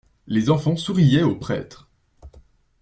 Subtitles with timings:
[0.25, 1.87] Les enfants souriaient au prêtre.